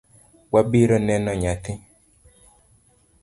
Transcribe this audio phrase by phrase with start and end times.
[0.53, 1.73] Wabiro neno nyathi.